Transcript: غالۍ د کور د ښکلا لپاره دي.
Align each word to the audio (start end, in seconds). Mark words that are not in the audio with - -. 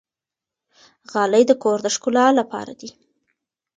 غالۍ 1.11 1.43
د 1.47 1.51
کور 1.63 1.77
د 1.85 1.87
ښکلا 1.95 2.25
لپاره 2.39 2.71
دي. 2.79 2.89